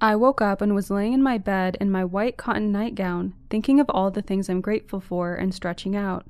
[0.00, 3.80] I woke up and was laying in my bed in my white cotton nightgown, thinking
[3.80, 6.24] of all the things I'm grateful for and stretching out.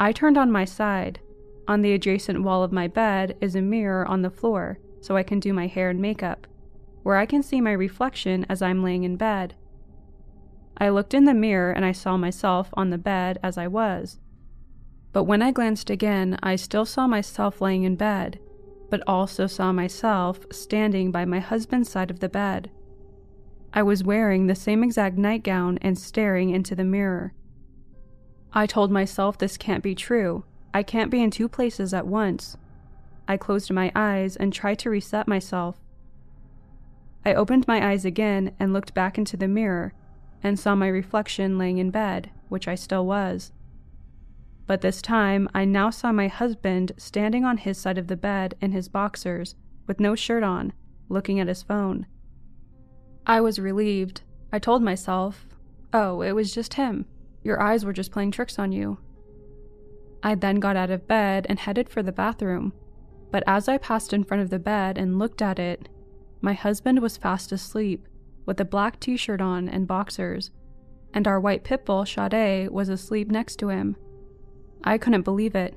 [0.00, 1.20] I turned on my side.
[1.68, 5.22] On the adjacent wall of my bed is a mirror on the floor, so I
[5.22, 6.48] can do my hair and makeup,
[7.04, 9.54] where I can see my reflection as I'm laying in bed.
[10.78, 14.18] I looked in the mirror and I saw myself on the bed as I was.
[15.12, 18.40] But when I glanced again, I still saw myself laying in bed,
[18.90, 22.70] but also saw myself standing by my husband's side of the bed.
[23.72, 27.34] I was wearing the same exact nightgown and staring into the mirror.
[28.52, 30.44] I told myself this can't be true.
[30.72, 32.56] I can't be in two places at once.
[33.26, 35.76] I closed my eyes and tried to reset myself.
[37.26, 39.92] I opened my eyes again and looked back into the mirror
[40.42, 43.52] and saw my reflection laying in bed, which I still was.
[44.68, 48.54] But this time, I now saw my husband standing on his side of the bed
[48.60, 49.54] in his boxers,
[49.86, 50.74] with no shirt on,
[51.08, 52.06] looking at his phone.
[53.26, 54.20] I was relieved.
[54.52, 55.46] I told myself,
[55.94, 57.06] oh, it was just him.
[57.42, 58.98] Your eyes were just playing tricks on you.
[60.22, 62.74] I then got out of bed and headed for the bathroom.
[63.30, 65.88] But as I passed in front of the bed and looked at it,
[66.42, 68.06] my husband was fast asleep,
[68.44, 70.50] with a black t shirt on and boxers,
[71.14, 73.96] and our white pit bull, Sade, was asleep next to him.
[74.84, 75.76] I couldn't believe it.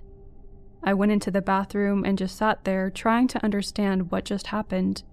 [0.84, 5.04] I went into the bathroom and just sat there trying to understand what just happened.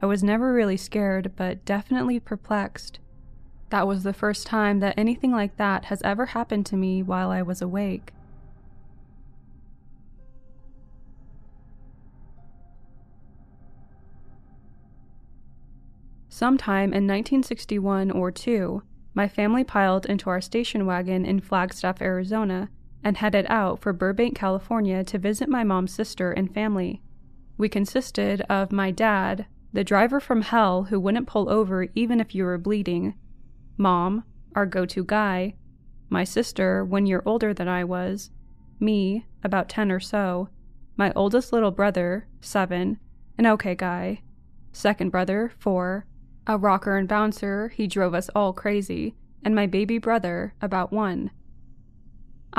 [0.00, 2.98] I was never really scared, but definitely perplexed.
[3.70, 7.30] That was the first time that anything like that has ever happened to me while
[7.30, 8.12] I was awake.
[16.28, 18.82] Sometime in 1961 or 2,
[19.14, 22.68] my family piled into our station wagon in Flagstaff, Arizona,
[23.06, 27.00] and headed out for Burbank, California to visit my mom's sister and family.
[27.56, 32.34] We consisted of my dad, the driver from hell who wouldn't pull over even if
[32.34, 33.14] you were bleeding,
[33.76, 34.24] mom,
[34.56, 35.54] our go to guy,
[36.10, 38.32] my sister, one year older than I was,
[38.80, 40.48] me, about 10 or so,
[40.96, 42.98] my oldest little brother, 7,
[43.38, 44.22] an okay guy,
[44.72, 46.06] second brother, 4,
[46.48, 51.30] a rocker and bouncer, he drove us all crazy, and my baby brother, about 1.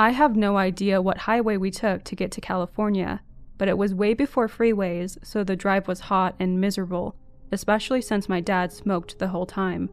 [0.00, 3.20] I have no idea what highway we took to get to California,
[3.58, 7.16] but it was way before freeways, so the drive was hot and miserable,
[7.50, 9.90] especially since my dad smoked the whole time.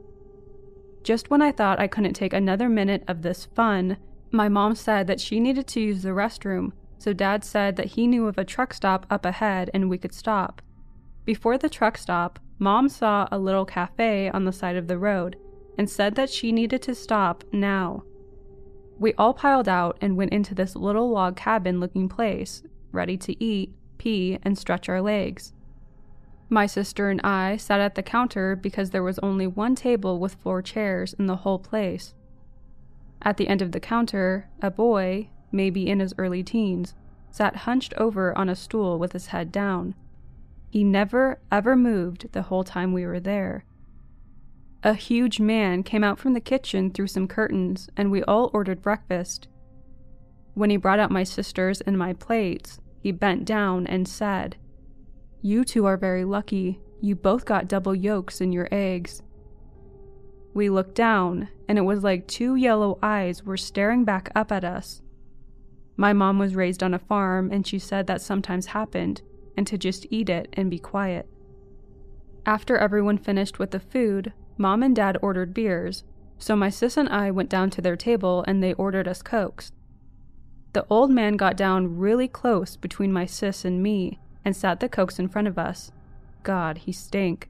[1.03, 3.97] Just when I thought I couldn't take another minute of this fun,
[4.29, 8.05] my mom said that she needed to use the restroom, so dad said that he
[8.05, 10.61] knew of a truck stop up ahead and we could stop.
[11.25, 15.35] Before the truck stop, mom saw a little cafe on the side of the road
[15.79, 18.03] and said that she needed to stop now.
[18.97, 23.43] We all piled out and went into this little log cabin looking place, ready to
[23.43, 25.53] eat, pee, and stretch our legs.
[26.49, 30.35] My sister and I sat at the counter because there was only one table with
[30.35, 32.13] four chairs in the whole place.
[33.21, 36.93] At the end of the counter, a boy, maybe in his early teens,
[37.31, 39.95] sat hunched over on a stool with his head down.
[40.69, 43.65] He never, ever moved the whole time we were there.
[44.85, 48.83] A huge man came out from the kitchen through some curtains, and we all ordered
[48.83, 49.47] breakfast.
[50.53, 54.57] When he brought out my sister's and my plates, he bent down and said,
[55.41, 56.81] You two are very lucky.
[57.01, 59.23] You both got double yolks in your eggs.
[60.53, 64.63] We looked down, and it was like two yellow eyes were staring back up at
[64.63, 65.01] us.
[65.97, 69.23] My mom was raised on a farm, and she said that sometimes happened,
[69.57, 71.27] and to just eat it and be quiet.
[72.45, 76.03] After everyone finished with the food, Mom and Dad ordered beers,
[76.37, 79.71] so my sis and I went down to their table and they ordered us cokes.
[80.73, 84.89] The old man got down really close between my sis and me and sat the
[84.89, 85.91] cokes in front of us.
[86.43, 87.49] God, he stank.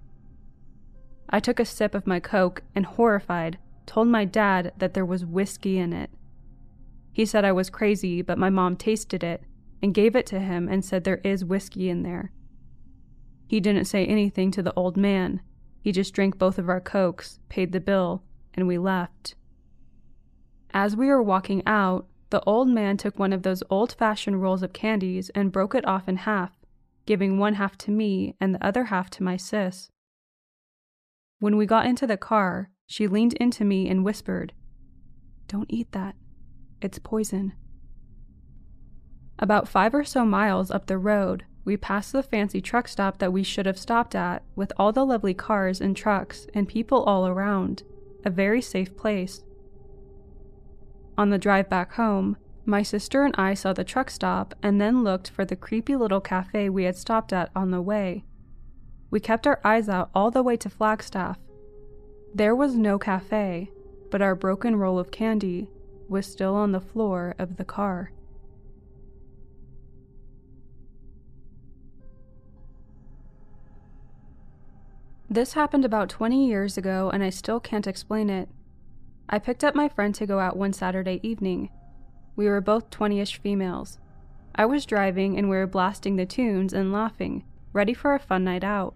[1.30, 5.26] I took a sip of my coke and, horrified, told my dad that there was
[5.26, 6.12] whiskey in it.
[7.12, 9.42] He said I was crazy, but my mom tasted it
[9.82, 12.32] and gave it to him and said there is whiskey in there.
[13.48, 15.42] He didn't say anything to the old man,
[15.86, 18.24] he just drank both of our cokes, paid the bill,
[18.56, 19.36] and we left.
[20.74, 24.64] As we were walking out, the old man took one of those old fashioned rolls
[24.64, 26.54] of candies and broke it off in half,
[27.06, 29.92] giving one half to me and the other half to my sis.
[31.38, 34.54] When we got into the car, she leaned into me and whispered,
[35.48, 36.16] Don't eat that.
[36.82, 37.54] It's poison.
[39.38, 43.34] About five or so miles up the road, we passed the fancy truck stop that
[43.34, 47.28] we should have stopped at, with all the lovely cars and trucks and people all
[47.28, 47.84] around.
[48.24, 49.44] A very safe place.
[51.18, 55.04] On the drive back home, my sister and I saw the truck stop and then
[55.04, 58.26] looked for the creepy little cafe we had stopped at on the way.
[59.10, 61.40] We kept our eyes out all the way to Flagstaff.
[62.34, 63.72] There was no cafe,
[64.12, 65.70] but our broken roll of candy
[66.08, 68.12] was still on the floor of the car.
[75.30, 78.48] This happened about 20 years ago, and I still can't explain it.
[79.28, 81.70] I picked up my friend to go out one Saturday evening.
[82.36, 83.98] We were both 20 ish females.
[84.54, 87.44] I was driving, and we were blasting the tunes and laughing,
[87.74, 88.94] ready for a fun night out.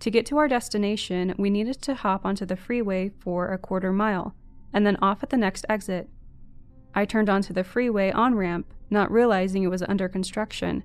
[0.00, 3.92] To get to our destination, we needed to hop onto the freeway for a quarter
[3.92, 4.34] mile,
[4.70, 6.10] and then off at the next exit.
[6.94, 10.84] I turned onto the freeway on ramp, not realizing it was under construction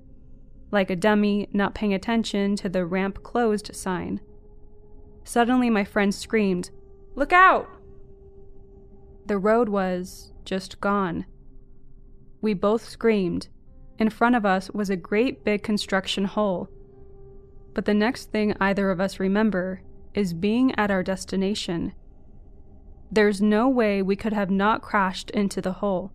[0.71, 4.21] like a dummy, not paying attention to the ramp closed sign.
[5.23, 6.71] Suddenly, my friend screamed,
[7.15, 7.69] Look out!
[9.25, 11.25] The road was just gone.
[12.41, 13.49] We both screamed.
[13.99, 16.69] In front of us was a great big construction hole.
[17.73, 19.81] But the next thing either of us remember
[20.13, 21.93] is being at our destination.
[23.11, 26.13] There's no way we could have not crashed into the hole.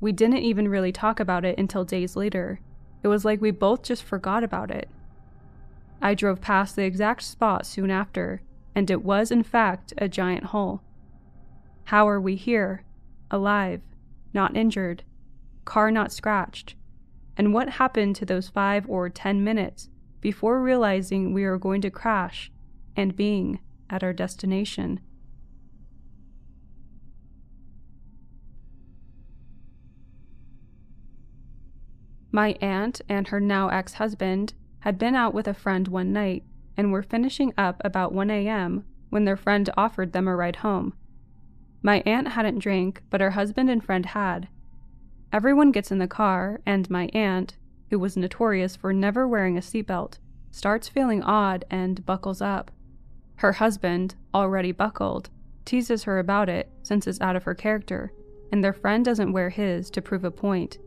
[0.00, 2.60] We didn't even really talk about it until days later.
[3.02, 4.88] It was like we both just forgot about it.
[6.02, 8.42] I drove past the exact spot soon after,
[8.74, 10.82] and it was, in fact, a giant hole.
[11.84, 12.84] How are we here?
[13.30, 13.80] Alive,
[14.32, 15.02] not injured,
[15.64, 16.74] car not scratched?
[17.36, 19.88] And what happened to those five or ten minutes
[20.20, 22.50] before realizing we were going to crash
[22.96, 25.00] and being at our destination?
[32.32, 36.44] My aunt and her now ex husband had been out with a friend one night
[36.76, 38.84] and were finishing up about 1 a.m.
[39.10, 40.94] when their friend offered them a ride home.
[41.82, 44.48] My aunt hadn't drank, but her husband and friend had.
[45.32, 47.56] Everyone gets in the car, and my aunt,
[47.90, 50.18] who was notorious for never wearing a seatbelt,
[50.50, 52.70] starts feeling odd and buckles up.
[53.36, 55.30] Her husband, already buckled,
[55.64, 58.12] teases her about it since it's out of her character,
[58.52, 60.78] and their friend doesn't wear his to prove a point.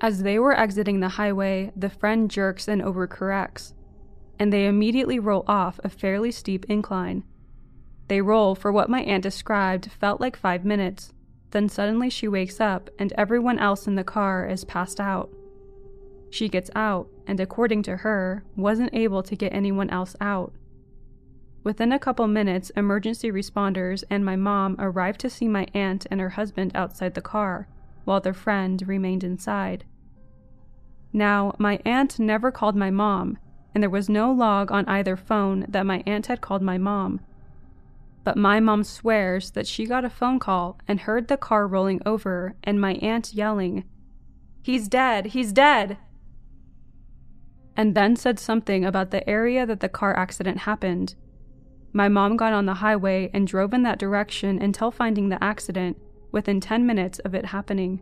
[0.00, 3.72] As they were exiting the highway, the friend jerks and overcorrects,
[4.38, 7.24] and they immediately roll off a fairly steep incline.
[8.08, 11.14] They roll for what my aunt described felt like five minutes,
[11.50, 15.30] then suddenly she wakes up and everyone else in the car is passed out.
[16.28, 20.52] She gets out, and according to her, wasn't able to get anyone else out.
[21.64, 26.20] Within a couple minutes, emergency responders and my mom arrived to see my aunt and
[26.20, 27.66] her husband outside the car
[28.06, 29.84] while their friend remained inside.
[31.12, 33.36] Now, my aunt never called my mom,
[33.74, 37.20] and there was no log on either phone that my aunt had called my mom.
[38.24, 42.00] But my mom swears that she got a phone call and heard the car rolling
[42.06, 43.84] over and my aunt yelling,
[44.62, 45.26] He's dead!
[45.26, 45.98] He's dead!
[47.76, 51.14] And then said something about the area that the car accident happened.
[51.92, 55.96] My mom got on the highway and drove in that direction until finding the accident
[56.36, 57.98] within 10 minutes of it happening.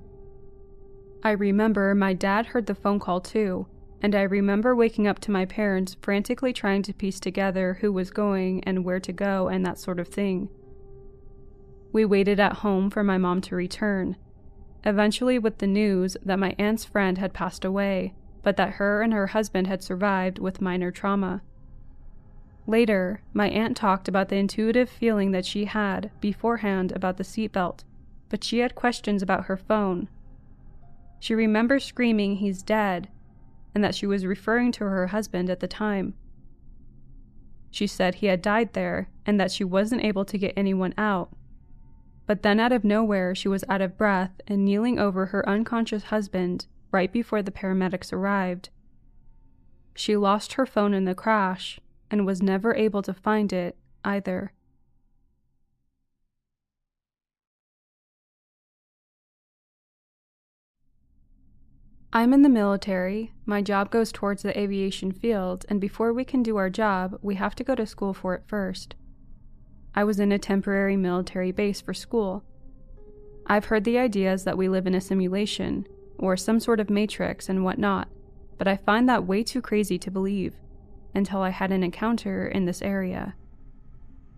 [1.22, 3.68] I remember my dad heard the phone call too,
[4.02, 8.10] and I remember waking up to my parents frantically trying to piece together who was
[8.10, 10.48] going and where to go and that sort of thing.
[11.92, 14.16] We waited at home for my mom to return,
[14.82, 19.12] eventually, with the news that my aunt's friend had passed away, but that her and
[19.12, 21.40] her husband had survived with minor trauma.
[22.66, 27.84] Later, my aunt talked about the intuitive feeling that she had beforehand about the seatbelt
[28.28, 30.08] but she had questions about her phone.
[31.20, 33.08] She remembers screaming, He's dead,
[33.74, 36.14] and that she was referring to her husband at the time.
[37.70, 41.34] She said he had died there and that she wasn't able to get anyone out.
[42.26, 46.04] But then, out of nowhere, she was out of breath and kneeling over her unconscious
[46.04, 48.70] husband right before the paramedics arrived.
[49.96, 54.52] She lost her phone in the crash and was never able to find it either.
[62.16, 63.32] I'm in the military.
[63.44, 67.34] My job goes towards the aviation field, and before we can do our job, we
[67.34, 68.94] have to go to school for it first.
[69.96, 72.44] I was in a temporary military base for school.
[73.48, 77.48] I've heard the ideas that we live in a simulation, or some sort of matrix
[77.48, 78.06] and whatnot,
[78.58, 80.54] but I find that way too crazy to believe
[81.16, 83.34] until I had an encounter in this area.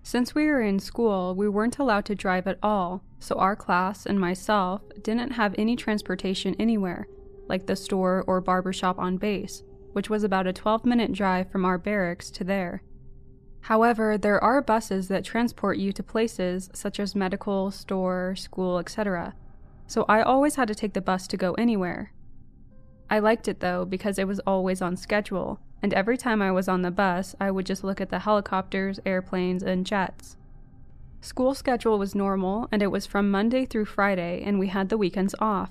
[0.03, 4.07] Since we were in school, we weren't allowed to drive at all, so our class
[4.07, 7.07] and myself didn't have any transportation anywhere
[7.49, 9.63] like the store or barbershop on base,
[9.93, 12.83] which was about a 12 minute drive from our barracks to there.
[13.63, 19.35] However, there are buses that transport you to places such as medical, store, school, etc.,
[19.89, 22.13] so I always had to take the bus to go anywhere.
[23.09, 26.69] I liked it though because it was always on schedule, and every time I was
[26.69, 30.37] on the bus, I would just look at the helicopters, airplanes, and jets.
[31.21, 34.99] School schedule was normal, and it was from Monday through Friday, and we had the
[34.99, 35.71] weekends off.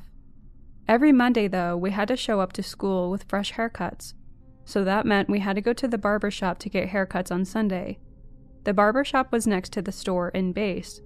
[0.87, 4.13] Every Monday, though, we had to show up to school with fresh haircuts,
[4.65, 7.43] so that meant we had to go to the barber shop to get haircuts on
[7.43, 7.97] Sunday.
[8.65, 11.01] The barber shop was next to the store in base.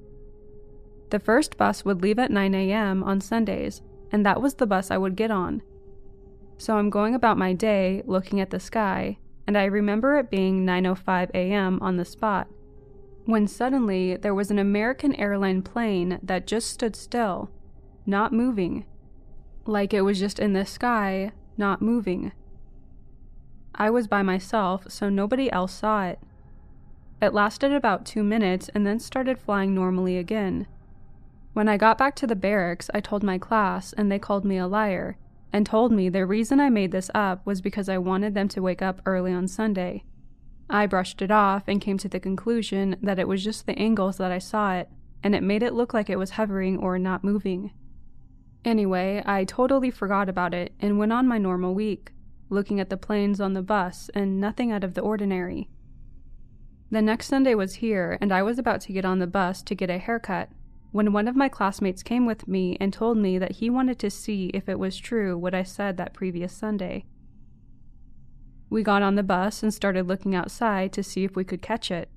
[1.11, 3.03] The first bus would leave at 9 a.m.
[3.03, 3.81] on Sundays,
[4.11, 5.61] and that was the bus I would get on.
[6.57, 9.17] So I'm going about my day looking at the sky,
[9.47, 11.79] and I remember it being 9:05 a.m.
[11.81, 12.47] on the spot.
[13.25, 17.49] When suddenly there was an American airline plane that just stood still,
[18.05, 18.85] not moving,
[19.69, 22.31] like it was just in the sky, not moving.
[23.75, 26.19] I was by myself, so nobody else saw it.
[27.21, 30.67] It lasted about two minutes and then started flying normally again.
[31.53, 34.57] When I got back to the barracks, I told my class, and they called me
[34.57, 35.17] a liar,
[35.51, 38.61] and told me the reason I made this up was because I wanted them to
[38.61, 40.03] wake up early on Sunday.
[40.69, 44.17] I brushed it off and came to the conclusion that it was just the angles
[44.17, 44.89] that I saw it,
[45.23, 47.71] and it made it look like it was hovering or not moving.
[48.65, 52.11] Anyway, I totally forgot about it and went on my normal week,
[52.49, 55.69] looking at the planes on the bus and nothing out of the ordinary.
[56.91, 59.75] The next Sunday was here, and I was about to get on the bus to
[59.75, 60.49] get a haircut
[60.91, 64.09] when one of my classmates came with me and told me that he wanted to
[64.09, 67.05] see if it was true what I said that previous Sunday.
[68.71, 71.91] We got on the bus and started looking outside to see if we could catch
[71.91, 72.09] it.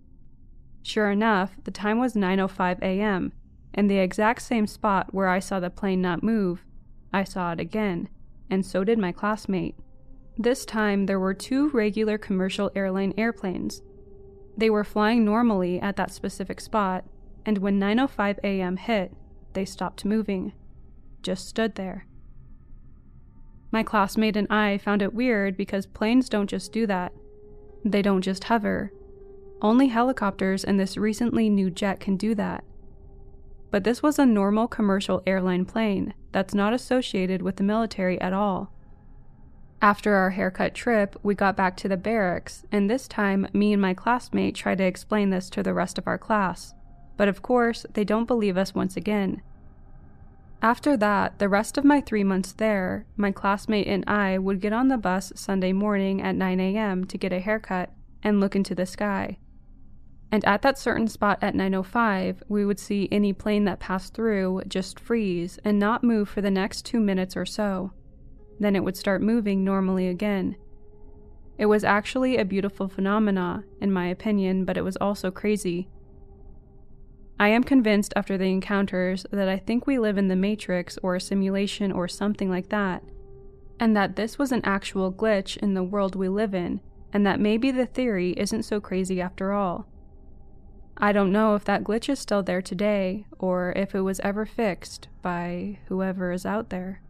[0.82, 3.32] Sure enough, the time was 9:05 a.m.,
[3.74, 6.64] and the exact same spot where I saw the plane not move,
[7.12, 8.08] I saw it again,
[8.50, 9.76] and so did my classmate.
[10.38, 13.82] This time there were two regular commercial airline airplanes.
[14.56, 17.04] They were flying normally at that specific spot,
[17.44, 18.76] and when 9:05 a.m.
[18.76, 19.12] hit,
[19.52, 20.52] they stopped moving,
[21.22, 22.06] just stood there.
[23.70, 27.12] My classmate and I found it weird because planes don't just do that.
[27.84, 28.92] They don't just hover.
[29.62, 32.64] Only helicopters and this recently new jet can do that.
[33.72, 38.34] But this was a normal commercial airline plane that's not associated with the military at
[38.34, 38.70] all.
[39.80, 43.82] After our haircut trip, we got back to the barracks, and this time, me and
[43.82, 46.74] my classmate tried to explain this to the rest of our class.
[47.16, 49.40] But of course, they don't believe us once again.
[50.60, 54.72] After that, the rest of my three months there, my classmate and I would get
[54.74, 57.06] on the bus Sunday morning at 9 a.m.
[57.06, 57.90] to get a haircut
[58.22, 59.38] and look into the sky.
[60.32, 64.62] And at that certain spot at 9:05, we would see any plane that passed through
[64.66, 67.92] just freeze and not move for the next 2 minutes or so.
[68.58, 70.56] Then it would start moving normally again.
[71.58, 75.90] It was actually a beautiful phenomena, in my opinion, but it was also crazy.
[77.38, 81.16] I am convinced after the encounters that I think we live in the Matrix or
[81.16, 83.02] a simulation or something like that,
[83.78, 86.80] and that this was an actual glitch in the world we live in,
[87.12, 89.86] and that maybe the theory isn't so crazy after all.
[91.04, 94.46] I don't know if that glitch is still there today, or if it was ever
[94.46, 97.00] fixed by whoever is out there.